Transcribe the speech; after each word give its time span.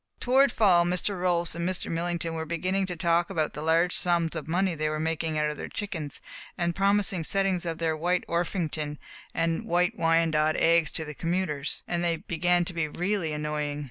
Toward 0.19 0.51
fall 0.51 0.83
Mr. 0.83 1.19
Rolfs 1.19 1.53
and 1.53 1.69
Mr. 1.69 1.91
Millington 1.91 2.33
were 2.33 2.43
beginning 2.47 2.87
to 2.87 2.95
talk 2.95 3.29
about 3.29 3.53
the 3.53 3.61
large 3.61 3.95
sums 3.95 4.35
of 4.35 4.47
money 4.47 4.73
they 4.73 4.89
were 4.89 4.99
making 4.99 5.37
out 5.37 5.51
of 5.51 5.57
their 5.57 5.69
chickens, 5.69 6.21
and 6.57 6.73
promising 6.75 7.23
settings 7.23 7.67
of 7.67 7.77
their 7.77 7.95
White 7.95 8.23
Orpington 8.27 8.97
and 9.35 9.63
White 9.63 9.95
Wyandotte 9.95 10.55
eggs 10.55 10.89
to 10.89 11.05
the 11.05 11.13
commuters, 11.13 11.83
and 11.87 12.03
they 12.03 12.15
began 12.17 12.65
to 12.65 12.73
be 12.73 12.87
really 12.87 13.31
annoying. 13.31 13.79